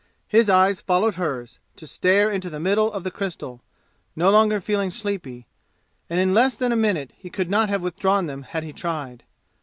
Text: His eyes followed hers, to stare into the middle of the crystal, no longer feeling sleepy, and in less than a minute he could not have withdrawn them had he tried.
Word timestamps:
His 0.27 0.49
eyes 0.49 0.81
followed 0.81 1.13
hers, 1.13 1.59
to 1.75 1.85
stare 1.85 2.27
into 2.31 2.49
the 2.49 2.59
middle 2.59 2.91
of 2.91 3.03
the 3.03 3.11
crystal, 3.11 3.61
no 4.15 4.31
longer 4.31 4.59
feeling 4.59 4.89
sleepy, 4.89 5.45
and 6.09 6.19
in 6.19 6.33
less 6.33 6.55
than 6.57 6.71
a 6.71 6.75
minute 6.75 7.13
he 7.15 7.29
could 7.29 7.51
not 7.51 7.69
have 7.69 7.83
withdrawn 7.83 8.25
them 8.25 8.41
had 8.41 8.63
he 8.63 8.73
tried. 8.73 9.23